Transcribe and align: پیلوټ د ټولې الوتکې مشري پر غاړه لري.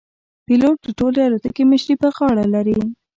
پیلوټ 0.45 0.77
د 0.83 0.87
ټولې 0.99 1.19
الوتکې 1.23 1.63
مشري 1.71 1.95
پر 2.01 2.09
غاړه 2.17 2.45
لري. 2.55 2.79